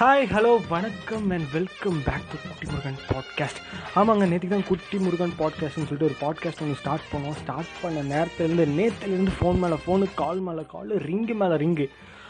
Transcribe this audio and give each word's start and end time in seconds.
Hi 0.00 0.26
hello 0.32 0.58
வணக்கம் 0.68 1.30
and 1.30 1.44
welcome 1.52 2.02
back 2.04 2.28
to 2.30 2.36
Kutti 2.42 2.66
Murugan 2.66 2.98
podcast 3.08 3.58
ஆமாங்க 3.94 4.28
நேற்றுக்கு 4.28 4.48
தான் 4.48 4.68
குட்டி 4.68 4.98
முருகன் 4.98 5.32
பாட்காஸ்ட்னு 5.38 5.84
சொல்லிட்டு 5.84 6.04
ஒரு 6.04 6.16
பாட்காஸ்ட் 6.20 6.62
ஒன்று 6.62 6.74
ஸ்டார்ட் 6.74 7.02
பண்ணோம். 7.12 7.32
ஸ்டார்ட் 7.32 7.68
பண்ண 7.82 8.02
நேரத்துலேருந்து 8.02 8.66
நேற்றுலேருந்து 8.76 9.32
ஃபோன் 9.40 9.58
மேலே 9.58 9.74
ஃபோனு 9.84 10.14
கால் 10.14 10.40
மேலே 10.40 10.62
கால் 10.66 10.98
ரிங்கு 11.06 11.34
மேலே 11.34 11.56
ரிங்கு 11.56 11.86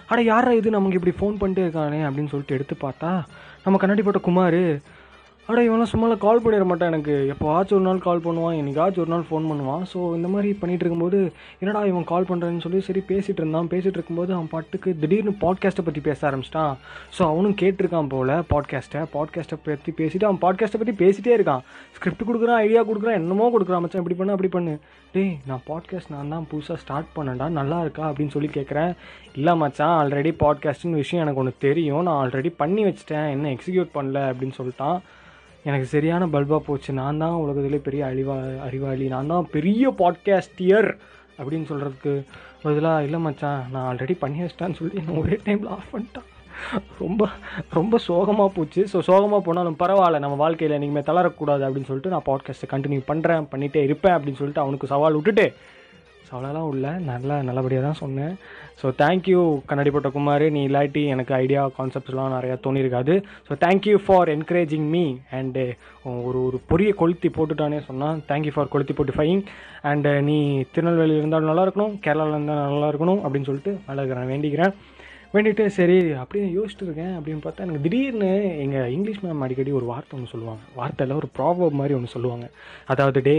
ஆனால் 0.07 0.25
யாரா 0.25 0.53
இது? 0.53 0.71
நமக்கு 0.71 0.97
இப்படி 0.97 1.17
ஃபோன் 1.19 1.41
பண்ணிட்டே 1.41 1.59
இருக்கானே 1.59 2.07
அப்படின்னு 2.07 2.29
சொல்லிட்டு 2.29 2.55
எடுத்து 2.55 2.77
பார்த்தா 2.81 3.11
நம்ம 3.65 3.79
கண்ணாடி 3.79 4.03
போட்ட 4.03 4.19
குமார் 4.19 4.61
அட 5.49 5.61
இவன்லாம் 5.67 5.91
சும்மாலாம் 5.93 6.21
கால் 6.25 6.41
பண்ணிட 6.43 6.65
மாட்டான் 6.71 6.91
எனக்கு. 6.93 7.15
எப்போ 7.33 7.47
ஆச்சு 7.53 7.73
ஒரு 7.77 7.85
நாள் 7.87 8.03
கால் 8.05 8.23
பண்ணுவான் 8.25 8.57
என்னைக்காச்சும் 8.59 9.03
ஒரு 9.05 9.11
நாள் 9.13 9.25
ஃபோன் 9.29 9.47
பண்ணுவான். 9.51 9.83
ஸோ 9.93 9.99
இந்த 10.17 10.29
மாதிரி 10.35 10.51
பண்ணிகிட்டு 10.61 10.85
இருக்கும்போது 10.85 11.19
என்னடா 11.63 11.81
இவன் 11.91 12.07
கால் 12.11 12.29
பண்ணுறேன்னு 12.29 12.63
சொல்லி 12.65 12.81
சரி 12.89 13.01
பேசிகிட்டு 13.09 13.43
இருந்தான். 13.43 13.71
பேசிகிட்டு 13.73 13.99
இருக்கும்போது 13.99 14.31
அவன் 14.37 14.51
பாட்டுக்கு 14.53 14.93
திடீர்னு 15.03 15.33
பாட்காஸ்ட்டை 15.45 15.85
பற்றி 15.87 16.03
பேச 16.09 16.19
ஆரம்பிச்சிட்டான். 16.29 16.75
ஸோ 17.17 17.23
அவனும் 17.31 17.57
கேட்டிருக்கான் 17.63 18.11
போல் 18.15 18.35
பாட்காஸ்ட்டை 18.53 19.03
பாட்காஸ்ட்டை 19.17 19.59
பற்றி 19.67 19.93
பேசிட்டு 20.01 20.29
அவன் 20.29 20.41
பாட்காஸ்ட்டை 20.47 20.81
பற்றி 20.83 20.97
பேசிட்டே 21.03 21.35
இருக்கான். 21.39 21.65
ஸ்கிரிப்ட் 21.99 22.27
கொடுக்குறான் 22.31 22.61
ஐடியா 22.67 22.83
கொடுக்குறான் 22.91 23.19
என்னமோ 23.21 23.51
கொடுக்குறான் 23.57 23.85
மச்சான். 23.85 24.05
இப்படி 24.05 24.19
பண்ணு 24.21 24.37
அப்படி 24.37 24.53
பண்ணு. 24.57 24.75
டேய் 25.15 25.37
நான் 25.51 25.65
பாட்காஸ்ட் 25.71 26.13
நான் 26.17 26.35
தான் 26.35 26.49
புதுசாக 26.51 26.81
ஸ்டார்ட் 26.85 27.15
பண்ணேன்டா 27.17 27.49
நல்லா 27.61 27.79
இருக்கா 27.87 28.05
அப்படின்னு 28.11 28.35
சொல்லி 28.37 28.51
கேட்குறேன் 28.59 28.93
இல்லை 29.39 29.55
மச்சான் 29.63 29.97
ஆல்ரெடி 30.01 30.33
பாட்காஸ்ட்டுன்னு 30.45 31.03
விஷயம் 31.05 31.25
எனக்கு 31.25 31.43
ஒன்று 31.45 31.63
தெரியும். 31.69 32.05
நான் 32.09 32.21
ஆல்ரெடி 32.25 32.53
பண்ணி 32.63 32.85
வச்சிட்டேன். 32.91 33.31
என்ன 33.37 33.49
எக்ஸிக்யூட் 33.57 33.97
பண்ணல 33.97 34.21
அப்படின்னு 34.33 34.59
சொல்லிட்டான். 34.61 34.99
எனக்கு 35.65 35.87
சரியான 35.87 36.27
பல்பாக 36.27 36.61
போச்சு. 36.67 36.91
நான் 36.93 37.19
தான் 37.19 37.41
உலகத்திலே 37.45 37.79
பெரிய 37.87 38.03
அழிவா 38.07 38.37
அறிவாளி. 38.67 39.07
நான் 39.09 39.27
தான் 39.27 39.49
பெரிய 39.51 39.91
பாட்காஸ்டியர் 39.99 40.89
அப்படின்னு 41.39 41.69
சொல்கிறதுக்கு 41.71 42.13
பதிலாக 42.63 43.05
இல்லை 43.05 43.19
மச்சான் 43.19 43.61
நான் 43.73 43.87
ஆல்ரெடி 43.91 44.15
பண்ணி 44.19 44.39
வச்சிட்டேன்னு 44.43 44.79
சொல்லி 44.81 45.01
என்ன 45.03 45.19
ஒரே 45.21 45.39
டைமில் 45.45 45.73
ஆஃப் 45.77 45.91
பண்ணிட்டான். 45.93 46.29
ரொம்ப 46.99 47.29
ரொம்ப 47.73 47.99
சோகமாக 47.99 48.51
போச்சு. 48.57 48.83
ஸோ 48.93 48.99
சோகமாக 49.01 49.43
போனாலும் 49.47 49.79
பரவாயில்ல. 49.79 50.19
நம்ம 50.19 50.37
வாழ்க்கையில் 50.37 50.77
இனிமேல் 50.79 51.09
தளரக்கூடாது 51.11 51.63
அப்படின்னு 51.67 51.91
சொல்லிட்டு 51.91 52.15
நான் 52.15 52.29
பாட்காஸ்ட்டை 52.31 52.71
கண்டினியூ 52.73 53.03
பண்ணுறேன் 53.11 53.47
பண்ணிகிட்டே 53.53 53.83
இருப்பேன் 53.83 54.17
அப்படின்னு 54.17 54.41
சொல்லிட்டு 54.43 54.65
அவனுக்கு 54.65 54.87
சவால் 54.87 55.19
விட்டுட்டு 55.19 55.47
ஸோ 56.31 56.35
அவ்வளோலாம் 56.37 56.67
இல்லை 56.75 56.91
நல்லா 57.09 57.37
நல்லபடியாக 57.47 57.85
தான் 57.87 57.99
சொன்னேன். 58.01 58.35
ஸோ 58.81 58.89
தேங்க்யூ 59.01 59.41
கண்ணாடி 59.69 59.91
போட்ட 59.95 60.09
குமார். 60.17 60.45
நீ 60.57 60.61
இல்லாட்டி 60.69 61.03
எனக்கு 61.15 61.33
ஐடியா 61.45 61.63
கான்செப்ட்ஸ்லாம் 61.79 62.35
நிறையா 62.35 62.57
தோணியிருக்காது 62.67 63.15
so 63.47 63.57
thank you 63.65 63.97
for 64.05 64.31
encouraging 64.35 64.87
me 64.95 65.03
and 65.39 65.65
ஒரு 66.29 66.39
ஒரு 66.47 66.61
பொரிய 66.71 66.93
கொளுத்தி 67.01 67.31
போட்டுட்டானே 67.39 67.81
சொன்னால் 67.89 68.23
தேங்க்யூ 68.31 68.55
ஃபார் 68.57 68.73
கொளுத்தி 68.75 68.97
போட்டு 69.01 69.17
ஃபைங் 69.19 69.43
அண்டு 69.93 70.13
நீ 70.29 70.39
திருநெல்வேலியில் 70.77 71.23
இருந்தாலும் 71.23 71.53
நல்லா 71.53 71.67
இருக்கணும் 71.67 71.97
கேரளாவில் 72.07 72.37
இருந்தால் 72.39 72.65
நல்லா 72.71 72.91
இருக்கணும் 72.93 73.23
அப்படின்னு 73.25 73.51
சொல்லிட்டு 73.51 73.75
நல்லா 73.91 74.05
இருக்கிறேன் 74.05 74.33
வேண்டிக்கிறேன். 74.35 74.75
வேண்டிட்டு 75.35 75.65
சரி 75.77 75.97
அப்படியே 76.21 76.47
யோசிச்சுட்டு 76.55 76.87
இருக்கேன். 76.87 77.13
அப்படின்னு 77.19 77.43
பார்த்தா 77.45 77.65
எனக்கு 77.67 77.83
திடீர்னு 77.85 78.31
எங்கள் 78.65 78.93
இங்கிலீஷ் 78.95 79.21
மேம் 79.25 79.43
அடிக்கடி 79.47 79.73
ஒரு 79.81 79.87
வார்த்தை 79.91 80.15
ஒன்று 80.17 80.33
சொல்லுவாங்க. 80.33 80.63
வார்த்தையில் 80.79 81.19
ஒரு 81.21 81.29
ப்ராப்ளம் 81.37 81.79
மாதிரி 81.81 81.95
ஒன்று 81.99 82.15
சொல்லுவாங்க. 82.15 82.47
அதாவது 82.93 83.21
they 83.29 83.37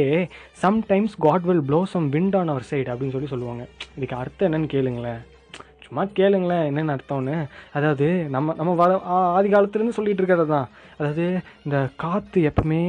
sometimes 0.63 1.15
God 1.25 1.47
will 1.49 1.65
blow 1.69 1.81
some 1.93 2.07
wind 2.15 2.37
on 2.39 2.53
our 2.53 2.69
side 2.71 2.89
அப்படின்னு 2.93 3.15
சொல்லி 3.15 3.31
சொல்லுவாங்க. 3.33 3.65
இதுக்கு 3.97 4.17
அர்த்தம் 4.21 4.47
என்னன்னு 4.49 4.71
கேளுங்களேன். 4.75 5.21
சும்மா 5.85 6.03
கேளுங்களேன் 6.19 6.65
என்னென்ன 6.69 6.95
அர்த்தம்னு. 6.97 7.37
அதாவது 7.77 8.07
நம்ம 8.35 8.53
நம்ம 8.59 8.73
வ 8.81 8.85
ஆதி 9.37 9.49
காலத்துலேருந்து 9.53 9.97
சொல்லிகிட்டு 9.97 10.23
இருக்கிறது 10.23 10.53
தான். 10.55 10.69
அதாவது 10.99 11.25
இந்த 11.65 11.77
காற்று 12.03 12.41
எப்பவுமே 12.51 12.83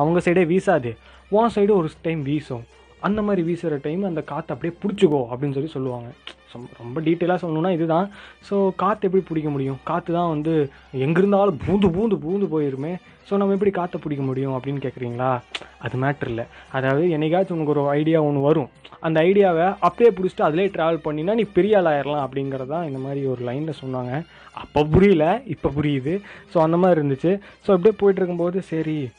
அவங்க 0.00 0.20
சைடே 0.26 0.44
வீசாது. 0.52 0.92
உன் 1.38 1.54
சைடு 1.56 1.72
ஒரு 1.80 1.88
டைம் 2.08 2.22
வீசும். 2.30 2.64
அந்த 3.00 3.22
மாதிரி 3.22 3.42
வீசுகிற 3.42 3.78
டைம் 3.82 4.02
அந்த 4.04 4.22
காற்று 4.22 4.54
அப்படியே 4.54 4.78
பிடிச்சிக்கோ 4.82 5.26
அப்படின்னு 5.30 5.52
சொல்லி 5.52 5.68
சொல்லுவாங்க. 5.68 6.10
ரொம்ப- 6.52 6.70
ரொம்ப 6.78 7.00
டீட்டெயிலாக 7.00 7.46
சொல்லணும்னா 7.46 7.72
இதுதான். 7.72 8.10
ஸோ 8.50 8.70
காற்று 8.76 9.06
எப்படி 9.06 9.24
பிடிக்க 9.28 9.50
முடியும்? 9.50 9.78
காற்று 9.84 10.14
தான் 10.14 10.28
வந்து 10.28 10.70
எங்கே 10.92 11.18
இருந்தாலும் 11.18 11.60
பூந்து 11.66 11.88
பூந்து 11.88 12.14
பூந்து 12.14 12.46
போயிருமே. 12.54 12.96
ஸோ 13.30 13.36
நம்ம 13.36 13.52
எப்படி 13.52 13.70
காற்றை 13.70 14.00
பிடிக்க 14.02 14.24
முடியும் 14.24 14.52
அப்படின்னு 14.52 14.82
கேட்குறீங்களா 14.86 15.40
அது 15.78 15.98
மேட்ரு 15.98 16.28
இல்லை. 16.28 16.44
அதாவது 16.72 17.06
என்னைக்காச்சும் 17.06 17.52
உனக்கு 17.52 17.80
ஒரு 17.80 17.88
ஐடியா 17.88 18.22
ஒன்று 18.22 18.40
வரும். 18.40 18.70
அந்த 19.00 19.20
ஐடியாவை 19.20 19.76
அப்படியே 19.80 20.16
பிடிச்சிட்டு 20.16 20.42
அதிலே 20.42 20.66
ட்ராவல் 20.66 21.04
பண்ணினா 21.04 21.34
நீ 21.34 21.42
பெரிய 21.42 21.78
ஆள் 21.78 21.84
ஆயிடலாம் 21.84 22.26
அப்படிங்கிறது 22.26 22.66
தான் 22.66 22.86
இந்த 22.86 22.98
மாதிரி 22.98 23.26
ஒரு 23.26 23.44
லைனில் 23.44 23.80
சொன்னாங்க. 23.84 24.24
அப்போ 24.52 24.84
புரியல 24.84 25.42
இப்போ 25.46 25.68
புரியுது. 25.68 26.20
ஸோ 26.54 26.58
அந்த 26.58 26.76
மாதிரி 26.76 27.00
இருந்துச்சு. 27.00 27.30
ஸோ 27.66 27.70
அப்படியே 27.70 27.94
போயிட்டு 27.96 28.22
இருக்கும்போது 28.22 28.62
சரி 28.62 29.10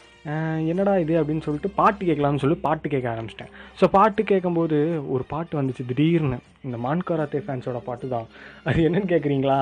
என்னடா 0.71 0.93
இது 1.03 1.13
அப்படின்னு 1.19 1.45
சொல்லிட்டு 1.45 1.69
பாட்டு 1.77 2.01
கேட்கலாம்னு 2.09 2.41
சொல்லி 2.43 2.57
பாட்டு 2.65 2.87
கேட்க 2.93 3.07
ஆரம்பிச்சிட்டேன். 3.13 3.51
ஸோ 3.79 3.85
பாட்டு 3.95 4.21
கேட்கும்போது 4.31 4.77
ஒரு 5.13 5.23
பாட்டு 5.33 5.53
வந்துச்சு 5.59 5.83
திடீர்னு. 5.91 6.37
இந்த 6.67 6.77
மான்காராத்தே 6.85 7.39
ஃபேன்ஸோட 7.45 7.79
பாட்டு 7.87 8.07
தான் 8.13 8.27
அது 8.69 8.79
என்னன்னு 8.87 9.11
கேட்குறீங்களா 9.13 9.57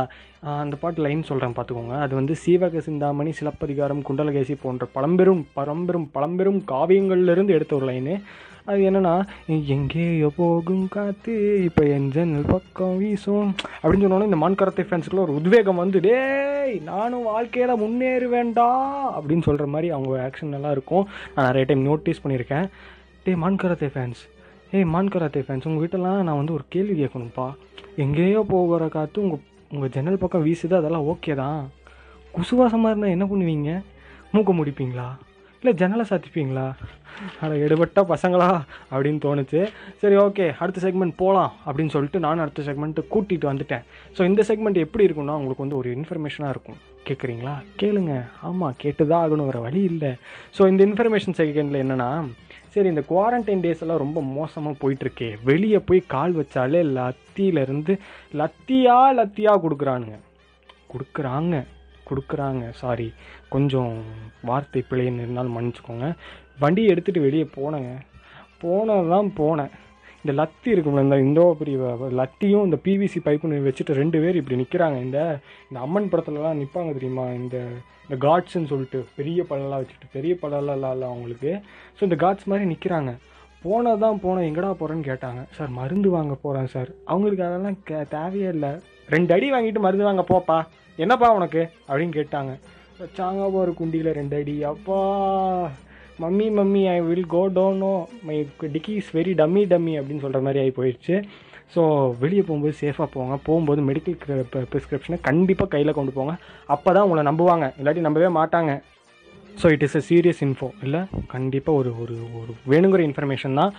அந்த 0.64 0.76
பாட்டு 0.82 1.04
லைன் 1.06 1.22
சொல்கிறேன் 1.30 1.56
பார்த்துக்கோங்க 1.58 1.96
அது 2.06 2.14
வந்து 2.20 2.34
சீவக 2.44 2.82
சிந்தாமணி 2.88 3.32
சிலப்பதிகாரம் 3.40 4.04
குண்டலகேசி 4.08 4.56
போன்ற 4.66 4.86
பழம்பெரும் 4.96 5.44
பரம்பெரும் 5.58 6.08
பழம்பெரும் 6.16 6.60
காவியங்கள்லேருந்து 6.74 7.56
எடுத்த 7.58 7.74
ஒரு 7.80 7.88
லைனு 7.92 8.16
அது 8.70 8.82
என்னென்னா 8.88 9.14
எங்கேயோ 9.76 10.28
போகும் 10.40 10.84
காற்று 10.96 11.36
இப்போ 11.68 11.84
என் 11.96 12.10
ஜன்னல் 12.16 12.50
பக்கம் 12.52 12.98
வீசும் 13.02 13.52
அப்படின்னு 13.82 14.04
சொன்னோன்னே 14.06 14.28
இந்த 14.30 14.40
மான்கரத்தை 14.42 14.84
ஃபேன்ஸுக்குள்ள 14.88 15.24
ஒரு 15.26 15.38
உத்வேகம் 15.40 15.82
வந்து 15.84 16.00
டேய் 16.08 16.76
நானும் 16.90 17.28
வாழ்க்கையில் 17.32 17.82
முன்னேறுவேண்டா 17.84 18.68
அப்படின்னு 19.16 19.46
சொல்கிற 19.48 19.68
மாதிரி 19.76 19.88
அவங்க 19.96 20.12
ஆக்ஷன் 20.26 20.54
நல்லா 20.56 20.72
இருக்கும். 20.76 21.06
நான் 21.36 21.48
நிறைய 21.50 21.66
டைம் 21.70 21.88
நோட்டீஸ் 21.90 22.22
பண்ணியிருக்கேன். 22.24 22.68
டேய் 23.24 23.42
மான்கரத்தை 23.46 23.90
ஃபேன்ஸ் 23.96 24.22
ஏய் 24.78 24.90
மான்கராத்தே 24.96 25.42
ஃபேன்ஸ் 25.46 25.68
உங்கள் 25.70 25.84
வீட்டெல்லாம் 25.84 26.20
நான் 26.28 26.40
வந்து 26.40 26.56
ஒரு 26.58 26.66
கேள்வி 26.74 26.96
கேட்கணும்ப்பா 27.00 27.48
எங்கேயோ 28.04 28.42
போகிற 28.52 28.90
காற்று 28.96 29.24
உங்கள் 29.26 29.42
உங்கள் 29.74 29.92
ஜன்னல் 29.96 30.22
பக்கம் 30.24 30.46
வீசுது 30.48 30.76
அதெல்லாம் 30.80 31.08
ஓகே 31.14 31.34
தான். 31.42 31.62
குசுவாசமாக 32.36 32.92
இருந்தால் 32.92 33.16
என்ன 33.16 33.26
பண்ணுவீங்க? 33.32 33.72
மூக்க 34.36 34.54
முடிப்பீங்களா? 34.60 35.08
இல்லை 35.62 35.72
ஜன்னலை 35.80 36.04
சாத்திப்பீங்களா? 36.10 36.66
அட 37.44 37.50
எடுபட்ட 37.66 38.02
பசங்களா? 38.12 38.48
அப்படின்னு 38.92 39.20
தோணுச்சு. 39.26 39.62
சரி 40.02 40.16
ஓகே 40.26 40.46
அடுத்த 40.62 40.82
செக்மெண்ட் 40.86 41.16
போகலாம் 41.22 41.52
அப்படின்னு 41.66 41.94
சொல்லிட்டு 41.96 42.20
நானும் 42.26 42.44
அடுத்த 42.44 42.64
செக்மெண்ட்டு 42.68 43.02
கூட்டிகிட்டு 43.14 43.50
வந்துட்டேன். 43.52 43.84
ஸோ 44.18 44.22
இந்த 44.30 44.42
செக்மெண்ட் 44.50 44.80
எப்படி 44.86 45.06
இருக்குன்னா 45.08 45.36
உங்களுக்கு 45.40 45.66
வந்து 45.66 45.80
ஒரு 45.80 45.90
இன்ஃபர்மேஷனாக 45.98 46.54
இருக்கும். 46.56 46.78
கேட்குறீங்களா 47.08 47.56
கேளுங்க. 47.82 48.14
ஆமாம் 48.50 48.78
கேட்டு 48.84 49.04
தான் 49.08 49.24
ஆகணும் 49.24 49.50
வேறு 49.50 49.66
வழி 49.66 49.82
இல்லை. 49.92 50.12
ஸோ 50.58 50.62
இந்த 50.72 50.82
இன்ஃபர்மேஷன் 50.90 51.38
செகண்டில் 51.40 51.82
என்னென்னா 51.84 52.10
சரி 52.74 52.88
இந்த 52.94 53.04
குவாரண்டைன் 53.12 53.64
டேஸ் 53.66 53.84
எல்லாம் 53.84 54.04
ரொம்ப 54.04 54.22
மோசமாக 54.38 54.80
போயிட்டுருக்கே. 54.82 55.30
வெளியே 55.50 55.80
போய் 55.90 56.02
கால் 56.16 56.36
வச்சாலே 56.40 56.82
லத்தியிலேருந்து 56.98 57.94
லத்தியாக 58.42 59.16
லத்தியாக 59.20 59.62
கொடுக்குறானுங்க. 59.66 60.18
கொடுக்குறாங்க. 60.94 61.56
கொடுக்குறாங்க. 62.12 62.64
சாரி 62.82 63.10
கொஞ்சம் 63.54 63.94
வார்த்தை 64.50 64.82
பிழைன்னு 64.90 65.24
இருந்தாலும் 65.26 65.58
மன்னிச்சுக்கோங்க. 65.58 66.08
வண்டியை 66.64 66.90
எடுத்துகிட்டு 66.94 67.28
வெளியே 67.28 67.46
போனேங்க. 67.58 67.92
போனதான் 68.64 69.30
போனேன். 69.42 69.72
இந்த 70.24 70.32
லத்தி 70.40 70.70
இருக்கும்ல 70.74 71.04
இந்த 71.06 71.18
இந்தோ 71.26 71.44
பெரிய 71.60 71.78
லத்தியும் 72.20 72.66
இந்த 72.68 72.78
பிவிசி 72.86 73.20
பைப்புன்னு 73.28 73.68
வச்சுட்டு 73.68 74.00
ரெண்டு 74.00 74.18
பேர் 74.24 74.40
இப்படி 74.40 74.60
நிற்கிறாங்க 74.62 74.98
இந்த 75.06 75.20
இந்த 75.70 75.78
அம்மன் 75.86 76.10
படத்துலலாம் 76.14 76.60
நிற்பாங்க 76.62 76.92
தெரியுமா? 76.98 77.26
இந்த 77.42 77.58
இந்த 78.06 78.18
காட்ஸ்ன்னு 78.26 78.70
சொல்லிட்டு 78.72 79.00
பெரிய 79.18 79.40
பழம்லாம் 79.50 79.82
வச்சுட்டு 79.82 80.08
பெரிய 80.18 80.34
பழம்லாம் 80.42 80.94
இல்லை 80.96 81.08
அவங்களுக்கு. 81.12 81.52
ஸோ 81.98 82.02
இந்த 82.08 82.18
காட்ஸ் 82.24 82.50
மாதிரி 82.52 82.66
நிற்கிறாங்க 82.74 83.12
போனது 83.64 84.00
தான் 84.04 84.22
போனேன். 84.24 84.48
எங்கடா 84.50 84.72
போகிறேன்னு 84.80 85.08
கேட்டாங்க. 85.10 85.42
சார் 85.56 85.72
மருந்து 85.80 86.10
வாங்க 86.18 86.36
போகிறேன் 86.44 86.70
சார். 86.76 86.90
அவங்களுக்கு 87.12 87.44
அதெல்லாம் 87.48 87.78
கே 87.90 87.98
தேவையே 88.16 88.50
இல்லை. 88.56 88.72
ரெண்டு 89.14 89.34
அடி 89.36 89.48
வாங்கிட்டு 89.54 89.84
மருந்து 89.86 90.08
வாங்க 90.08 90.24
போப்பா. 90.32 90.58
என்னப்பா 91.04 91.28
உனக்கு? 91.38 91.62
அப்படின்னு 91.90 92.14
கேட்டாங்க. 92.20 92.52
வச்சாங்க 93.02 93.44
ஒரு 93.60 93.72
குண்டியில் 93.80 94.18
ரெண்டு 94.20 94.36
அடி. 94.40 94.56
அப்பா 94.72 94.98
mummy 96.24 96.48
mummy 96.58 96.82
I 96.94 96.98
will 97.10 97.28
go 97.34 97.42
Dono 97.58 97.92
my 98.28 98.38
டிக்கி 98.76 98.94
இஸ் 99.02 99.12
வெரி 99.18 99.34
டம்மி 99.42 99.62
டம்மி 99.74 99.94
அப்படின்னு 100.00 100.24
சொல்கிற 100.24 100.42
மாதிரி 100.46 100.62
ஆகி 100.64 100.74
போயிடுச்சு 100.80 101.16
ஸோ 101.74 101.82
வெளியே 102.22 102.42
போகும்போது 102.42 102.76
சேஃபாக 102.82 103.08
போங்க. 103.16 103.34
போகும்போது 103.48 103.82
மெடிக்கல் 103.90 104.46
ப்ரிஸ்கிரிப்ஷனை 104.72 105.18
கண்டிப்பாக 105.28 105.70
கையில் 105.74 105.98
கொண்டு 105.98 106.12
போங்க. 106.18 106.34
அப்போ 106.76 106.90
தான் 106.96 107.06
உங்களை 107.08 107.24
நம்புவாங்க. 107.30 107.66
இல்லாட்டி 107.80 108.02
நம்பவே 108.08 108.30
மாட்டாங்க. 108.40 108.74
So 109.62 109.68
it 109.76 109.84
is 109.88 109.96
a 110.00 110.02
serious 110.10 110.42
info 110.46 110.68
இல்லை? 110.86 111.02
கண்டிப்பாக 111.34 111.80
ஒரு 111.82 111.92
ஒரு 112.04 112.16
ஒரு 112.40 112.52
வேணுங்கிற 112.72 113.02
இன்ஃபர்மேஷன் 113.10 113.58
தான். 113.62 113.72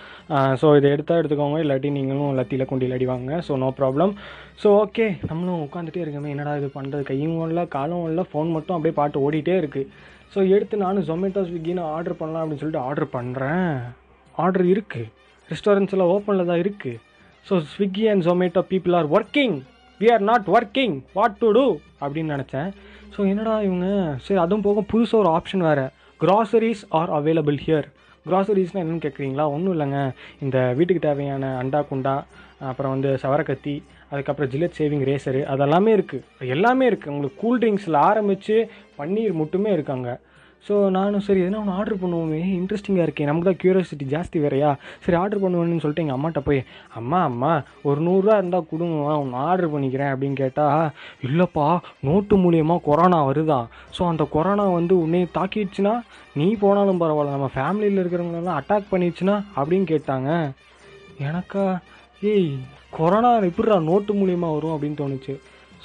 ஸோ 0.61 0.67
இதை 0.79 0.89
எடுத்தால் 0.95 1.19
எடுத்துக்கோங்க. 1.21 1.59
இல்லாட்டி 1.63 1.91
நீங்களும் 1.97 2.35
லத்தியில் 2.39 2.69
கொண்டு 2.71 2.91
அடிவாங்க 2.97 3.39
so 3.47 3.55
no 3.63 3.69
problem 3.79 4.13
so 4.63 4.69
okay 4.83 5.07
நம்மளும் 5.29 5.63
உட்காந்துட்டே 5.67 6.03
இருக்கமே. 6.05 6.33
என்னடா 6.35 6.53
இது 6.61 6.69
பண்ணுறது 6.77 7.05
கையும் 7.11 7.39
இல்லை 7.49 7.65
காலும் 7.77 8.05
இல்லை 8.11 8.25
ஃபோன் 8.31 8.51
மட்டும் 8.57 8.77
அப்படியே 8.77 8.97
பாட்டு 8.99 9.23
ஓடிட்டே 9.27 9.55
இருக்குது 9.63 9.89
ஸோ 10.33 10.39
எடுத்து 10.55 10.75
நானும் 10.85 11.07
ஜொமேட்டோ 11.09 11.41
ஸ்விக்கின்னு 11.47 11.85
ஆர்டர் 11.95 12.19
பண்ணலாம் 12.19 12.43
அப்படின்னு 12.43 12.63
சொல்லிட்டு 12.63 12.85
ஆர்டர் 12.89 13.13
பண்ணுறேன் 13.17 13.71
ஆர்டர் 14.43 14.67
இருக்குது 14.73 15.09
ரெஸ்டாரண்ட்ஸில் 15.49 16.09
ஓப்பனில் 16.13 16.49
தான் 16.51 16.61
இருக்குது 16.63 16.99
so 17.45 17.53
Swiggy 17.73 18.03
and 18.11 18.23
Zomato 18.27 18.61
people 18.71 18.95
are 18.99 19.09
working 19.17 19.55
we 20.01 20.09
are 20.15 20.23
not 20.29 20.47
working 20.57 20.95
what 21.17 21.35
to 21.41 21.49
do 21.57 21.65
அப்படின்னு 22.03 22.33
நினச்சேன். 22.35 22.69
ஸோ 23.15 23.21
என்னடா 23.31 23.53
இவங்க? 23.67 23.87
சரி 24.25 24.39
அதுவும் 24.43 24.63
போக 24.65 24.81
புதுசாக 24.91 25.21
ஒரு 25.21 25.29
ஆப்ஷன் 25.37 25.63
வேறு. 25.67 25.85
க்ராசரிஸ் 26.21 26.83
ஆர் 26.99 27.11
அவைலபிள் 27.17 27.57
ஹியர் 27.65 27.87
க்ராசரிஸ்னால் 28.29 28.81
என்னென்னு 28.83 29.03
கேட்குறீங்களா 29.05 29.45
ஒன்றும் 29.55 29.73
இல்லைங்க. 29.75 29.99
இந்த 30.43 30.57
வீட்டுக்கு 30.77 31.01
தேவையான 31.07 31.45
அண்டா 31.61 31.79
குண்டா 31.89 32.15
அப்புறம் 32.69 32.93
வந்து 32.95 33.09
சவரக்கத்தி 33.23 33.75
அதுக்கப்புறம் 34.11 34.51
ஜில்லட் 34.53 34.77
சேவிங் 34.79 35.05
ரேசரு 35.09 35.41
அதெல்லாமே 35.53 35.91
இருக்குது 35.97 36.47
எல்லாமே 36.55 36.85
இருக்குது 36.89 37.13
உங்களுக்கு 37.13 37.41
கூல் 37.43 37.61
ட்ரிங்க்ஸில் 37.63 37.99
ஆரம்பித்து 38.09 38.57
பன்னீர் 38.99 39.33
மட்டுமே 39.41 39.71
இருக்காங்க. 39.77 40.09
ஸோ 40.67 40.73
நானும் 40.95 41.23
சரி 41.25 41.39
எதனா 41.43 41.59
ஒன்று 41.61 41.75
ஆர்டர் 41.77 42.01
பண்ணுவோமே. 42.01 42.39
இன்ட்ரெஸ்டிங்காக 42.57 43.05
இருக்கே. 43.07 43.27
நமக்கு 43.29 43.47
தான் 43.49 43.59
க்யூரியாசிட்டி 43.61 44.05
ஜாஸ்தி 44.13 44.37
வேறையா? 44.43 44.71
சரி 45.03 45.17
ஆர்டர் 45.21 45.41
பண்ணுவேன்னு 45.43 45.81
சொல்லிட்டு 45.83 46.03
எங்கள் 46.03 46.17
அம்மாட்ட 46.17 46.41
போய் 46.47 46.59
அம்மா 46.99 47.19
அம்மா 47.29 47.51
ஒரு 47.87 47.99
நூறுரூவா 48.07 48.35
இருந்தால் 48.41 48.67
கொடுங்க 48.71 49.15
ஒன்று 49.21 49.39
ஆர்டர் 49.47 49.71
பண்ணிக்கிறேன் 49.73 50.11
அப்படின்னு 50.13 50.37
கேட்டால் 50.43 50.91
இல்லைப்பா 51.27 51.67
நோட்டு 52.09 52.37
மூலியமாக 52.43 52.85
கொரோனா 52.89 53.19
வருதான் 53.29 53.67
ஸோ 53.97 54.03
அந்த 54.11 54.25
கொரோனா 54.35 54.65
வந்து 54.79 54.95
உன்னை 55.03 55.21
தாக்கிடுச்சுன்னா 55.37 55.95
நீ 56.41 56.47
போனாலும் 56.65 57.01
பரவாயில்ல. 57.03 57.37
நம்ம 57.37 57.49
ஃபேமிலியில் 57.55 58.01
இருக்கிறவங்களெல்லாம் 58.01 58.59
அட்டாக் 58.61 58.91
பண்ணிடுச்சுன்னா 58.91 59.37
அப்படின்னு 59.59 59.87
கேட்டாங்க. 59.93 60.29
எனக்கா 61.29 61.65
ஏய் 62.33 62.51
கொரோனா 62.97 63.31
எப்படிடா 63.49 63.79
நோட்டு 63.89 64.13
மூலியமாக 64.19 64.55
வரும்? 64.55 64.75
அப்படின்னு 64.75 65.01
தோணுச்சு. 65.01 65.33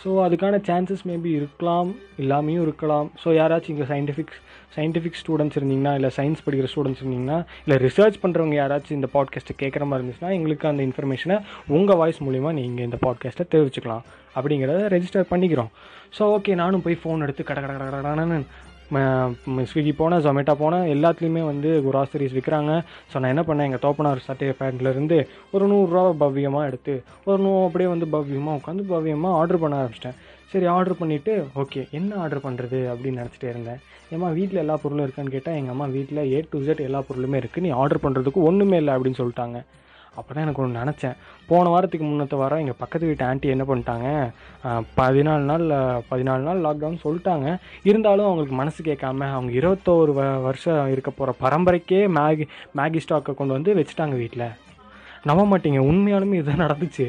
ஸோ 0.01 0.09
அதுக்கான 0.25 0.59
சான்சஸ் 0.67 1.05
மேபி 1.11 1.31
இருக்கலாம் 1.39 1.91
இல்லாமையும் 2.23 2.65
இருக்கலாம். 2.67 3.07
ஸோ 3.23 3.29
யாராச்சும் 3.39 3.75
இங்கே 3.75 3.87
சயின்டிஃபிக்ஸ் 3.93 4.41
சயின்டிஃபிக் 4.77 5.19
ஸ்டூடெண்ட்ஸ் 5.23 5.59
இருந்தீங்கன்னா 5.61 5.95
இல்லை 5.95 6.11
சயின்ஸ் 6.17 6.45
படிக்கிற 6.47 6.69
ஸ்டூடெண்ட்ஸ் 6.75 7.03
இருந்தீங்கன்னா 7.03 7.39
இல்லை 7.65 7.79
ரிசர்ச் 7.87 8.21
பண்ணுறவங்க 8.23 8.57
யாராச்சும் 8.61 8.99
இந்த 8.99 9.09
பாட்காஸ்ட்டை 9.15 9.57
கேட்குற 9.63 9.85
மாதிரி 9.91 10.01
இருந்துச்சுன்னா 10.03 10.33
எங்களுக்கு 10.39 10.69
அந்த 10.71 10.83
இன்ஃபர்மேஷனை 10.89 11.39
உங்கள் 11.77 11.99
வாய்ஸ் 12.03 12.23
மூலிமா 12.27 12.53
நீங்கள் 12.61 12.85
இந்த 12.85 12.99
பாட்காஸ்ட்டை 13.07 13.47
தெரிவிச்சுக்கலாம். 13.55 14.05
அப்படிங்கிறத 14.37 14.87
ரெஜிஸ்டர் 14.95 15.31
பண்ணிக்கிறோம். 15.33 15.71
ஸோ 16.17 16.23
ஓகே 16.37 16.55
நானும் 16.63 16.83
போய் 16.87 17.01
ஃபோன் 17.03 17.25
எடுத்து 17.27 17.45
கட 17.51 17.61
கட 17.61 17.91
கட 17.97 18.43
ஸ்விக்கி 19.71 19.93
போனேன் 20.01 20.23
ஜொமேட்டோ 20.25 20.55
போனேன் 20.61 20.85
எல்லாத்துலேயுமே 20.95 21.41
வந்து 21.49 21.71
குராசரிஸ் 21.87 22.35
விற்கிறாங்க 22.37 22.73
ஸோ 23.11 23.15
நான் 23.21 23.33
என்ன 23.35 23.43
பண்ணேன்? 23.49 23.69
எங்கள் 23.69 23.83
தோப்பனார் 23.85 24.21
சட்டை 24.27 24.49
பேண்ட்லேருந்து 24.61 25.19
ஒரு 25.55 25.65
நூறுரூவா 25.73 26.03
பவ்யமாக 26.21 26.69
எடுத்து 26.71 26.95
ஒரு 27.25 27.41
நூ 27.43 27.53
அப்படியே 27.67 27.89
வந்து 27.95 28.07
பவ்யமாக 28.13 28.59
உட்காந்து 28.61 28.85
பவ்யமாக 28.93 29.39
ஆர்டர் 29.41 29.63
பண்ண 29.63 29.81
ஆரம்பிச்சிட்டேன். 29.81 30.19
சரி 30.51 30.67
ஆர்டர் 30.75 31.01
பண்ணிவிட்டு 31.01 31.33
ஓகே 31.63 31.81
என்ன 31.99 32.11
ஆர்டர் 32.25 32.45
பண்ணுறது 32.45 32.79
அப்படின்னு 32.93 33.21
நினச்சிட்டே 33.23 33.49
இருந்தேன். 33.53 33.81
ஏம்மா 34.15 34.29
வீட்டில் 34.39 34.63
எல்லா 34.63 34.75
பொருளும் 34.83 35.07
இருக்கான்னு 35.07 35.35
கேட்டால் 35.35 35.59
எங்கள் 35.61 35.75
அம்மா 35.75 35.87
வீட்டில் 35.97 36.21
ஏ 36.35 36.39
டு 36.51 36.59
ஜெட் 36.67 36.87
எல்லா 36.89 37.01
பொருளுமே 37.09 37.41
இருக்குது 37.41 37.65
நீ 37.67 37.71
ஆர்டர் 37.83 38.05
பண்ணுறதுக்கு 38.05 38.47
ஒன்றுமே 38.51 38.79
இல்லை 38.83 38.93
அப்படின்னு 38.97 39.21
சொல்லிட்டாங்க. 39.23 39.61
அப்போ 40.19 40.31
தான் 40.33 40.45
எனக்கு 40.45 40.63
ஒன்று 40.63 40.81
நினச்சேன். 40.83 41.17
போன 41.49 41.71
வாரத்துக்கு 41.73 42.05
முன்னத்த 42.11 42.37
வாரம் 42.43 42.61
எங்கள் 42.63 42.79
பக்கத்து 42.83 43.09
வீட்டு 43.09 43.25
ஆண்டி 43.29 43.49
என்ன 43.55 43.65
பண்ணிட்டாங்க? 43.71 44.07
பதினாலு 45.01 45.45
நாள் 45.51 45.65
பதினாலு 46.11 46.43
நாள் 46.49 46.63
லாக்டவுன் 46.67 47.03
சொல்லிட்டாங்க. 47.07 47.49
இருந்தாலும் 47.91 48.29
அவங்களுக்கு 48.29 48.57
மனசு 48.61 48.83
கேட்காம 48.91 49.29
அவங்க 49.35 49.53
இருபத்தோரு 49.61 50.15
வ 50.19 50.25
வருஷம் 50.47 50.93
இருக்க 50.95 51.13
போகிற 51.19 51.35
பரம்பரைக்கே 51.45 52.01
மேகி 52.19 52.47
மேகி 52.81 53.03
ஸ்டாக்கை 53.07 53.35
கொண்டு 53.41 53.57
வந்து 53.59 53.77
வச்சுட்டாங்க 53.81 54.17
வீட்டில் 54.23 54.47
நம்ப 55.29 55.43
மாட்டீங்க 55.51 55.81
உண்மையாலுமே 55.91 56.39
இதுதான் 56.41 56.63
நடந்துச்சு. 56.65 57.07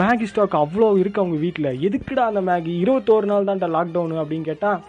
மேகி 0.00 0.26
ஸ்டாக் 0.30 0.62
அவ்வளோ 0.62 0.88
இருக்குது 1.02 1.22
அவங்க 1.22 1.38
வீட்டில் 1.44 1.68
எதுக்குடா 1.86 2.24
அந்த 2.30 2.40
மேகி? 2.48 2.72
இருபத்தோரு 2.84 3.28
நாள் 3.30 3.48
தான்டா 3.50 3.68
லாக்டவுனு 3.76 4.22
அப்படின்னு 4.22 4.48
கேட்டால் 4.50 4.80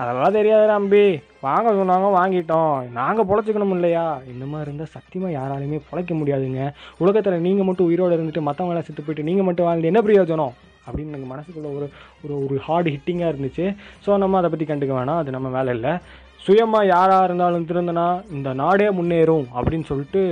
அதெல்லாம் 0.00 0.36
தெரியாது 0.36 0.64
நம்பி 0.74 1.02
வாங்க 1.46 1.68
சொன்னாங்க 1.78 2.08
வாங்கிட்டோம். 2.16 2.74
நாங்கள் 2.98 3.26
பொழைச்சிக்கணும் 3.28 3.74
இல்லையா? 3.76 4.04
இந்த 4.32 4.44
மாதிரி 4.50 4.66
இருந்தால் 4.68 4.92
சத்தியமாக 4.96 5.32
யாராலையுமே 5.36 5.78
பொழைக்க 5.90 6.12
முடியாதுங்க. 6.20 6.62
உலகத்தில் 7.02 7.44
நீங்கள் 7.46 7.68
மட்டும் 7.68 7.88
உயிரோடு 7.90 8.16
இருந்துட்டு 8.16 8.46
மற்றவங்கள 8.48 8.82
செத்து 8.88 9.04
போயிட்டு 9.06 9.28
நீங்கள் 9.28 9.46
மட்டும் 9.48 9.68
வாழ்ந்து 9.68 9.90
என்ன 9.92 10.02
பிரயோஜனம்? 10.08 10.54
அப்படின்னு 10.86 11.12
எனக்கு 11.12 11.30
மனசுக்குள்ள 11.32 11.68
ஒரு 11.78 11.86
ஒரு 12.24 12.34
ஒரு 12.44 12.58
ஹார்டு 12.66 12.92
ஹிட்டிங்காக 12.94 13.32
இருந்துச்சு. 13.32 13.66
ஸோ 14.04 14.18
நம்ம 14.22 14.38
அதை 14.40 14.50
பற்றி 14.50 14.66
கண்டுக்க 14.72 14.94
வேணாம். 14.98 15.20
அது 15.22 15.36
நம்ம 15.36 15.48
வேலை 15.58 15.72
இல்லை. 15.78 15.94
சுயமாக 16.44 16.90
யாராக 16.94 17.26
இருந்தாலும் 17.28 17.68
திருந்தனா 17.70 18.08
இந்த 18.36 18.48
நாடே 18.62 18.88
முன்னேறும் 18.98 19.46
அப்படின்னு 19.56 19.88
சொல்லிட்டு 19.92 20.22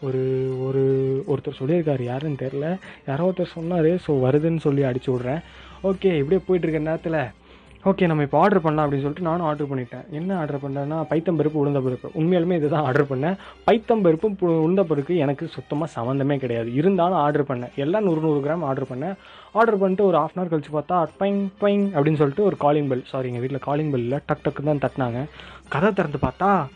ஒரு 0.00 0.54
ஒரு 0.64 1.24
ஒருத்தர் 1.28 1.62
சொல்லியிருக்காரு 1.62 2.02
யாருன்னு 2.02 2.36
தெரில 2.40 2.78
யாரோ 3.06 3.28
ஒருத்தர் 3.28 3.52
சொன்னார் 3.54 3.84
ஸோ 3.84 4.06
வருதுன்னு 4.06 4.58
சொல்லி 4.58 4.82
அடிச்சு 4.82 5.06
விட்றேன். 5.06 5.42
ஓகே 5.82 6.18
இப்படியே 6.18 6.40
போயிட்டுருக்க 6.48 6.80
நேரத்தில் 6.80 7.36
ஓகே 7.84 8.06
நம்ம 8.06 8.22
இப்போ 8.22 8.38
ஆர்டர் 8.38 8.60
பண்ணலாம் 8.60 8.88
அப்படின்னு 8.88 9.02
சொல்லிட்டு 9.02 9.22
நானும் 9.22 9.46
ஆர்டர் 9.46 9.76
பண்ணிட்டேன். 9.76 10.08
என்ன 10.10 10.36
ஆர்டர் 10.36 10.58
பண்ணேன்னா 10.62 10.94
பைத்தம்பருப்பு 10.94 11.58
உளுந்த 11.64 11.80
பருப்பு. 11.80 12.08
உண்மையாலுமே 12.18 12.56
இதுதான் 12.56 12.84
ஆர்டர் 12.84 13.04
பண்ணேன். 13.04 13.36
பைத்தம்பருப்பும் 13.66 14.36
பு- 14.40 14.62
உளுந்த 14.66 14.84
பருப்பு 14.90 15.16
எனக்கு 15.16 15.46
சுத்தமாக 15.46 16.00
சம்மந்தமே 16.00 16.36
கிடையாது. 16.36 16.74
இருந்தாலும் 16.74 17.16
ஆர்டர் 17.16 17.42
பண்ணேன். 17.42 17.74
எல்லாம் 17.74 18.04
நூறு 18.04 18.20
நூறு 18.20 18.48
கிராம் 18.48 18.60
ஆர்டர் 18.60 18.86
பண்ணேன். 18.94 19.14
ஆர்டர் 19.52 19.78
பண்ணிட்டு 19.78 20.04
ஒரு 20.04 20.16
ஆஃப் 20.16 20.30
அன் 20.34 20.48
ஹவர் 20.48 20.52
கழிச்சு 20.52 20.74
பார்த்தா 20.74 21.06
பைங் 21.20 21.46
பைங் 21.60 21.84
அப்படின்னு 21.86 22.16
சொல்லிட்டு 22.16 22.42
ஒரு 22.42 22.56
காலிங் 22.56 22.88
பெல் 22.88 23.04
சாரி 23.08 23.26
எங்கள் 23.26 23.40
வீட்டில் 23.40 23.58
காலிங் 23.58 23.90
பெல் 23.90 24.00
இல்லை. 24.00 24.18
டக் 24.26 24.46
டக்கு 24.48 24.78
தான் 24.78 24.90
தட்டினாங்க. 24.90 25.24
கதை 25.68 25.92
திறந்து 25.92 26.18
பார்த்தா 26.22 26.66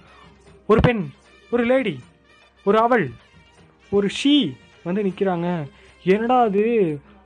ஒரு 0.66 0.80
பெண் 0.80 1.04
ஒரு 1.50 1.64
லேடி 1.64 2.00
ஒரு 2.66 2.78
அவள் 2.86 3.06
ஒரு 3.92 4.08
ஷீ 4.18 4.34
வந்து 4.84 5.00
நிற்கிறாங்க 5.06 5.48
என்னடா 6.04 6.36
அது? 6.48 6.62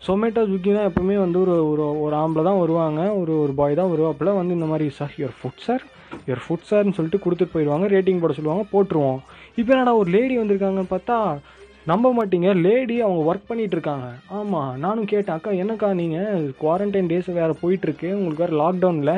சொமேட்டோ 0.06 0.42
ஸ்விக்கி 0.48 0.70
தான் 0.76 0.88
எப்போவுமே 0.88 1.16
வந்து 1.22 1.38
ஒரு 1.44 1.54
ஒரு 1.70 1.84
ஒரு 2.04 2.14
ஆம்பளை 2.22 2.42
தான் 2.48 2.58
வருவாங்க. 2.62 3.00
ஒரு 3.20 3.32
ஒரு 3.44 3.52
பாய் 3.60 3.78
தான் 3.80 3.92
வருவாப்புல. 3.92 4.32
வந்து 4.38 4.56
இந்த 4.58 4.66
மாதிரி 4.70 4.86
sir 4.98 5.12
your 5.20 5.36
food 5.38 5.62
sir 5.66 5.84
your 6.26 6.42
food 6.44 6.66
சார்னு 6.70 6.96
சொல்லிட்டு 6.96 7.22
கொடுத்துட்டு 7.24 7.54
போயிடுவாங்க. 7.54 7.86
ரேட்டிங் 7.94 8.22
போட 8.22 8.34
சொல்லுவாங்க. 8.38 8.64
போட்டுருவோம். 8.72 9.20
இப்போ 9.60 9.70
என்னடா 9.74 9.94
ஒரு 10.00 10.10
லேடி 10.16 10.34
வந்திருக்காங்கன்னு 10.40 10.92
பார்த்தா 10.94 11.16
நம்ப 11.92 12.06
மாட்டீங்க. 12.18 12.48
லேடி 12.66 12.96
அவங்க 13.06 13.20
ஒர்க் 13.30 13.48
பண்ணிகிட்டு 13.50 13.76
இருக்காங்க. 13.78 14.06
ஆமாம் 14.38 14.72
நானும் 14.84 15.10
கேட்டேன். 15.12 15.36
அக்கா 15.36 15.50
என்னக்கா 15.62 15.90
நீங்கள் 16.00 16.46
குவாரண்டைன் 16.62 17.10
டேஸ் 17.12 17.30
வேறு 17.40 17.56
போயிட்டுருக்கு. 17.62 18.10
உங்களுக்கு 18.18 18.44
வேறு 18.44 18.60
லாக்டவுனில் 18.62 19.14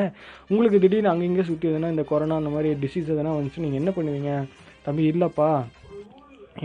உங்களுக்கு 0.51 0.81
திடீர்னு 0.85 1.13
அங்கே 1.13 1.29
இங்கே 1.31 1.47
சுற்றி 1.51 1.69
எதுனா 1.73 1.95
இந்த 1.95 2.05
கொரோனா 2.13 2.41
அந்த 2.43 2.53
மாதிரி 2.57 2.71
டிசீஸ் 2.85 3.13
எதனா 3.15 3.35
வந்துச்சு 3.39 3.65
நீங்கள் 3.67 3.83
என்ன 3.83 3.93
பண்ணுவீங்க? 3.99 4.33
தம்பி 4.87 5.05
இல்லைப்பா. 5.13 5.51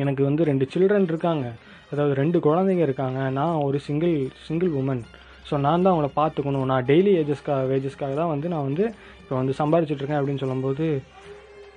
எனக்கு 0.02 0.22
வந்து 0.30 0.44
ரெண்டு 0.50 0.66
சில்ட்ரன் 0.74 1.10
இருக்காங்க. 1.12 1.46
அதாவது 1.94 2.14
ரெண்டு 2.22 2.38
குழந்தைங்க 2.46 2.84
இருக்காங்க. 2.88 3.20
நான் 3.40 3.64
ஒரு 3.68 3.80
சிங்கிள் 3.88 4.16
சிங்கிள் 4.48 4.72
உமன் 4.82 5.04
ஸோ 5.48 5.56
நான் 5.66 5.84
தான் 5.84 5.94
அவங்கள 5.94 6.10
பார்த்துக்கணும். 6.22 6.70
நான் 6.72 6.86
டெய்லி 6.92 7.12
ஏஜஸ்க்காக 7.22 7.64
வேஜஸ்க்காக 7.72 8.14
தான் 8.20 8.32
வந்து 8.34 8.48
நான் 8.54 8.68
வந்து 8.70 8.86
இப்போ 9.22 9.34
வந்து 9.40 9.54
சம்பாரிச்சிட்ருக்கேன் 9.60 10.20
அப்படின்னு 10.20 10.44
சொல்லும்போது 10.44 10.86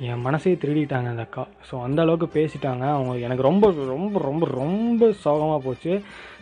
என் 0.09 0.23
மனசே 0.27 0.53
திருடிட்டாங்க 0.63 1.09
அந்த 1.13 1.25
அக்கா. 1.27 1.43
ஸோ 1.69 1.75
அந்த 1.87 1.99
அளவுக்கு 2.05 2.27
பேசிட்டாங்க. 2.39 2.85
அவங்க 2.97 3.13
எனக்கு 3.27 3.47
ரொம்ப 3.49 3.67
ரொம்ப 3.93 4.23
ரொம்ப 4.29 4.47
ரொம்ப 4.61 5.11
சோகமாக 5.25 5.61
போச்சு. 5.67 5.93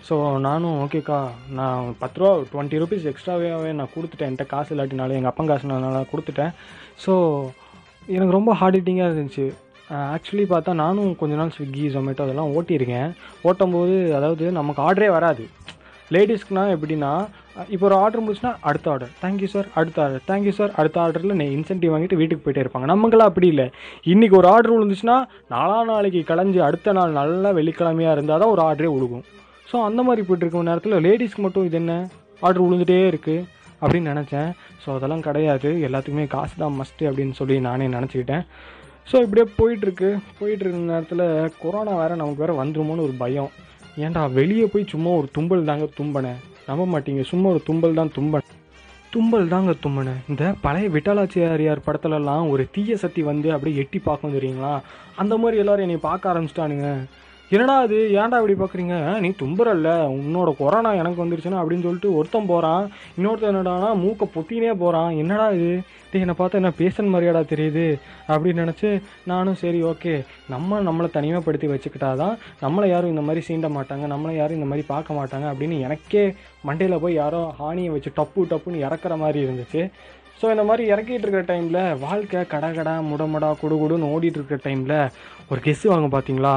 ஸோ 0.09 0.15
நானும் 0.47 0.79
ஓகேக்கா 0.85 1.19
நான் 1.59 1.93
பத்து 2.03 2.21
ரூபா 2.21 2.33
டுவெண்ட்டி 2.53 2.81
ருபீஸ் 2.83 3.11
எக்ஸ்ட்ராவே 3.13 3.73
நான் 3.81 3.95
கொடுத்துட்டேன். 3.97 4.31
என்கிட்ட 4.31 4.47
காசு 4.55 4.73
இல்லாட்டினாலும் 4.77 5.19
எங்கள் 5.21 5.33
அப்பா 5.33 5.45
காசுனால 5.53 6.07
கொடுத்துட்டேன். 6.15 6.55
ஸோ 7.05 7.13
எனக்கு 8.17 8.39
ரொம்ப 8.39 8.53
ஹார்ட் 8.61 8.79
ஹிட்டிங்காக 8.79 9.13
இருந்துச்சு. 9.13 9.47
ஆக்சுவலி 10.15 10.45
பார்த்தா 10.53 10.73
நானும் 10.85 11.11
கொஞ்ச 11.21 11.35
நாள் 11.41 11.55
ஸ்விக்கி 11.57 11.85
ஜொமேட்டோ 11.95 12.25
அதெல்லாம் 12.27 12.53
ஓட்டியிருக்கேன். 12.57 13.11
ஓட்டும்போது 13.49 13.97
அதாவது 14.19 14.45
நமக்கு 14.59 14.81
ஆர்டரே 14.87 15.09
வராது. 15.17 15.45
லேடிஸ்க்குனா 16.15 16.63
எப்படின்னா 16.75 17.11
இப்போ 17.75 17.85
ஒரு 17.89 17.97
ஆர்டர் 18.03 18.23
முடிச்சுன்னா 18.25 18.53
அடுத்த 18.69 18.87
ஆர்டர் 18.93 19.13
தேங்க்யூ 19.23 19.49
சார் 19.55 19.69
அடுத்த 19.81 19.99
ஆர்டர் 20.05 20.25
தேங்க்யூ 20.31 20.53
சார் 20.59 20.73
அடுத்த 20.81 20.97
ஆர்டரில் 21.03 21.37
நீ 21.41 21.47
இன்சென்டிவ் 21.57 21.93
வாங்கிட்டு 21.95 22.19
வீட்டுக்கு 22.21 22.45
போயிட்டே 22.45 22.63
இருப்பாங்க. 22.65 22.89
நமக்கெல்லாம் 22.93 23.31
அப்படி 23.31 23.49
இல்லை. 23.55 23.67
இன்றைக்கி 24.13 24.37
ஒரு 24.41 24.49
ஆர்டர் 24.55 24.75
விழுந்துச்சுன்னா 24.75 25.17
நாலா 25.55 25.79
நாளைக்கு 25.91 26.21
கலைஞ்சு 26.31 26.61
அடுத்த 26.69 26.95
நாள் 26.99 27.19
நல்லா 27.21 27.51
வெள்ளிக்கிழமையாக 27.59 28.17
இருந்தால் 28.17 28.43
தான் 28.43 28.53
ஒரு 28.55 28.63
ஆர்டரே 28.69 28.91
விழுகும். 28.95 29.25
ஸோ 29.71 29.77
அந்த 29.89 30.01
மாதிரி 30.09 30.25
போயிட்டுருக்க 30.29 30.69
நேரத்தில் 30.71 31.03
லேடிஸ்க்கு 31.07 31.45
மட்டும் 31.47 31.67
இது 31.69 31.79
என்ன? 31.83 31.95
ஆர்டர் 32.47 32.65
விழுந்துட்டே 32.67 33.01
இருக்குது 33.13 33.47
அப்படின்னு 33.83 34.13
நினச்சேன். 34.15 34.51
ஸோ 34.83 34.89
அதெல்லாம் 34.97 35.27
கிடையாது. 35.29 35.71
எல்லாத்துக்குமே 35.89 36.27
காசு 36.37 36.55
தான் 36.65 36.79
மஸ்ட்டு 36.81 37.09
அப்படின்னு 37.11 37.37
சொல்லி 37.41 37.59
நானே 37.69 37.87
நினச்சிக்கிட்டேன். 37.97 38.45
ஸோ 39.11 39.17
இப்படியே 39.25 39.47
போயிட்டுருக்கு. 39.59 40.11
போயிட்டு 40.39 40.65
இருந்த 40.65 40.93
நேரத்தில் 40.93 41.53
கொரோனா 41.63 41.93
வேறு 42.01 42.21
நமக்கு 42.21 42.43
வேறு 42.43 42.61
வந்துருமோன்னு 42.61 43.07
ஒரு 43.07 43.15
பயம். 43.23 43.51
ஏன்டா 44.05 44.23
வெளியே 44.39 44.67
போய் 44.73 44.93
சும்மா 44.93 45.11
ஒரு 45.21 45.29
தும்பல் 45.37 45.69
தாங்க 45.71 45.87
தும்பினேன் 45.99 46.39
நம்ப 46.69 46.85
மாட்டீங்க. 46.93 47.25
சும்மா 47.31 47.49
ஒரு 47.55 47.61
தும்பல் 47.69 47.99
தான் 48.01 48.13
தும்பன். 48.17 48.47
தும்பல் 49.15 49.51
தாங்க 49.53 49.73
தும்பினேன் 49.85 50.23
இந்த 50.31 50.45
பழைய 50.65 50.87
விட்டாலாச்சியாரியார் 50.95 51.85
படத்துலலாம் 51.89 52.49
ஒரு 52.53 52.63
தீய 52.77 52.97
சக்தி 53.03 53.23
வந்து 53.29 53.49
அப்படியே 53.55 53.81
எட்டி 53.83 53.99
பார்க்கும் 54.09 54.35
தெரியுங்களா? 54.37 54.73
அந்த 55.23 55.37
மாதிரி 55.43 55.61
எல்லோரும் 55.63 55.87
என்னை 55.87 56.01
பார்க்க 56.09 56.33
ஆரம்பிச்சிட்டானுங்க. 56.33 56.89
என்னடா 57.55 57.75
அது 57.79 57.97
ஏன்டா 58.21 58.37
இப்படி 58.41 58.55
பார்க்குறீங்க 58.61 58.95
நீ 59.25 59.29
தும்புறல்ல 59.41 59.89
உன்னோட 60.19 60.51
கொரோனா 60.61 60.91
எனக்கு 60.93 61.25
வந்துருச்சுன்னா 61.25 61.59
அப்படின்னு 61.63 61.87
சொல்லிட்டு 61.87 62.11
ஒருத்தன் 62.17 62.49
போகிறான் 62.53 62.85
இன்னொருத்தன் 63.19 63.53
என்னடானா 63.53 63.91
மூக்கை 64.03 64.27
பொத்தினே 64.37 64.73
போகிறான் 64.75 65.11
என்னடா 65.23 65.47
இது? 65.51 65.69
டேய் 66.11 66.23
என்னை 66.25 66.35
பார்த்தா 66.39 66.61
என்ன 66.61 66.71
பேசன் 66.81 67.13
மாதிரியாடா 67.15 67.43
தெரியுது? 67.53 67.85
அப்படின்னு 68.29 68.65
நினச்சி 68.65 68.91
நானும் 69.25 69.61
சரி 69.63 69.83
ஓகே. 69.83 70.15
நம்ம 70.49 70.81
நம்மளை 70.81 71.09
தனிமைப்படுத்தி 71.17 71.71
வச்சுக்கிட்டா 71.73 72.11
தான் 72.17 72.35
நம்மளை 72.63 72.89
யாரும் 72.89 73.13
இந்த 73.15 73.25
மாதிரி 73.29 73.45
சீண்ட 73.49 73.71
மாட்டாங்க. 73.77 74.07
நம்மளை 74.15 74.35
யாரும் 74.37 74.59
இந்த 74.61 74.69
மாதிரி 74.73 74.87
பார்க்க 74.93 75.19
மாட்டாங்க 75.21 75.49
அப்படின்னு 75.53 75.79
எனக்கே 75.81 76.25
மண்டையில் 76.67 77.03
போய் 77.05 77.21
யாரோ 77.23 77.55
ஹானியை 77.61 77.93
வச்சு 77.97 78.13
டப்பு 78.17 78.43
டப்புன்னு 78.53 78.85
இறக்குற 78.87 79.17
மாதிரி 79.17 79.41
இருந்துச்சு. 79.47 79.83
ஸோ 80.41 80.51
இந்த 80.55 80.65
மாதிரி 80.69 80.85
இறக்கிட்டு 80.93 81.25
இருக்கிற 81.25 81.45
டைமில் 81.51 81.81
வாழ்க்கை 82.07 82.41
கட 82.53 82.67
கடா 82.79 82.95
முடமடா 83.11 83.51
குடு 83.61 83.77
குடுன்னு 83.83 84.11
ஓடிட்டு 84.15 84.39
இருக்கிற 84.41 84.59
டைமில் 84.67 84.99
ஒரு 85.53 85.61
கெஸ்ஸு 85.65 85.93
வாங்க 85.93 86.09
பார்த்தீங்களா 86.15 86.55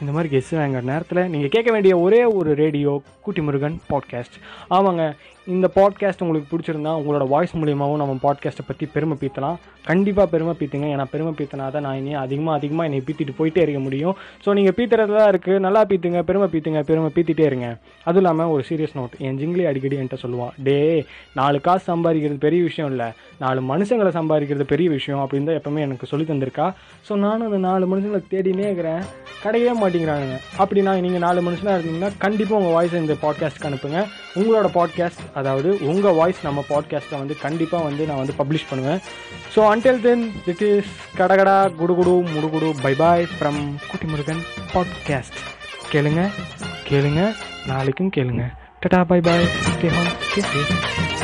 இந்த 0.00 0.10
மாதிரி 0.14 0.28
கெஸ்ஸு 0.34 0.54
வாங்குற 0.58 0.82
நேரத்தில் 0.92 1.28
நீங்கள் 1.32 1.52
கேட்க 1.54 1.70
வேண்டிய 1.74 1.94
ஒரே 2.04 2.20
ஒரு 2.38 2.50
ரேடியோ 2.62 2.92
குட்டி 3.26 3.40
முருகன் 3.46 3.76
பாட்காஸ்ட் 3.90 4.36
ஆமாங்க 4.76 5.04
இந்த 5.46 5.66
பாட்காஸ்ட் 5.76 6.22
உங்களுக்கு 6.24 6.48
பிடிச்சிருந்தா 6.50 6.90
உங்களோட 7.00 7.24
வாய்ஸ் 7.32 7.54
மூலியமாகவும் 7.58 8.00
நம்ம 8.00 8.14
பாட்காஸ்ட்டை 8.24 8.64
பற்றி 8.66 8.86
பெருமை 8.94 9.16
பீத்தலாம். 9.20 9.56
கண்டிப்பாக 9.86 10.26
பெருமை 10.32 10.54
பீத்துங்க. 10.58 10.86
ஏன்னா 10.94 11.04
பெருமை 11.12 11.32
பீத்தினா 11.38 11.66
தான் 11.74 11.84
நான் 11.86 11.98
இனி 12.00 12.12
அதிகமாக 12.24 12.56
அதிகமாக 12.58 12.88
என்னை 12.88 13.00
பீத்திட்டு 13.06 13.34
போயிட்டே 13.38 13.62
இருக்க 13.64 13.80
முடியும். 13.86 14.14
ஸோ 14.44 14.54
நீங்கள் 14.58 14.76
பீத்துறதுல 14.78 15.22
இருக்குது 15.32 15.62
நல்லா 15.66 15.82
பீத்துங்க 15.92 16.22
பெருமை 16.30 16.48
பீத்துங்க 16.54 16.82
பெருமை 16.90 17.10
பீத்திட்டே 17.16 17.46
இருங்க. 17.50 17.68
அதுவும் 18.06 18.22
இல்லாமல் 18.22 18.52
ஒரு 18.54 18.64
சீரியஸ் 18.68 18.96
நோட் 18.98 19.14
என் 19.26 19.38
ஜிங்கிலி 19.40 19.64
அடிக்கடி 19.70 19.98
என்கிட்ட 20.00 20.18
சொல்லுவான் 20.24 20.52
டே 20.68 20.78
நாலு 21.40 21.60
காசு 21.60 21.86
சம்பாதிக்கிறது 22.18 22.44
பெரிய 22.46 22.60
விஷயம் 22.68 22.90
இல்லை. 22.92 23.08
நாலு 23.42 23.60
மனுஷங்களை 23.70 24.10
சம்பாதிக்கிறது 24.18 24.64
பெரிய 24.72 24.88
விஷயம் 24.96 25.20
அப்படின்னு 25.22 25.48
தான் 25.48 25.58
எப்பவுமே 25.60 25.80
எனக்கு 25.86 26.08
சொல்லி 26.10 26.24
தந்திருக்கா. 26.30 26.66
ஸோ 27.06 27.12
நானும் 27.24 27.46
அந்த 27.48 27.60
நாலு 27.68 27.84
மனுஷங்களை 27.92 28.20
தேடினே 28.32 28.66
இருக்கிறேன். 28.68 29.02
கிடையவே 29.44 29.72
மாட்டேங்கிறானுங்க. 29.80 30.36
அப்படின்னா 30.62 30.92
நீங்கள் 31.06 31.24
நாலு 31.26 31.40
மனுஷனாக 31.48 31.76
இருந்தீங்கன்னா 31.78 32.10
கண்டிப்பாக 32.24 32.60
உங்கள் 32.60 32.76
வாய்ஸை 32.76 33.00
இந்த 33.04 33.16
பாட்காஸ்ட்க்கு 33.24 33.68
அனுப்புங்க. 33.70 34.00
உங்களோட 34.40 34.68
பாட்காஸ்ட் 34.78 35.22
அதாவது 35.40 35.70
உங்கள் 35.90 36.16
வாய்ஸ் 36.20 36.46
நம்ம 36.48 36.64
பாட்காஸ்ட்டை 36.72 37.18
வந்து 37.22 37.36
கண்டிப்பாக 37.46 37.88
வந்து 37.88 38.06
நான் 38.10 38.22
வந்து 38.22 38.38
பப்ளிஷ் 38.40 38.68
பண்ணுவேன். 38.70 39.02
ஸோ 39.54 39.60
அன்டில் 39.72 40.02
தென் 40.06 40.24
திட் 40.46 40.64
இஸ் 40.70 40.94
கடகடா 41.20 41.58
குடுகுடு 41.82 42.16
முடுகுடு 42.34 42.70
bye 42.84 42.94
bye 43.02 43.28
from 43.34 43.60
Kuttimurugan 43.90 44.42
podcast 44.74 45.40
கேளுங்க 45.92 46.22
கேளுங்க 46.90 47.22
நாளைக்கும் 47.70 48.14
கேளுங்க. 48.16 48.44
Tata 48.82 49.00
bye 49.10 49.20
bye 49.28 49.46
stay 49.68 49.88
home 49.96 50.12
stay 50.26 50.42
safe 50.50 51.17